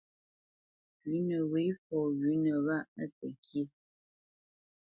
[1.01, 3.61] Pʉ̌nə wê fɔ wʉ̌nə wâ á təŋkyé.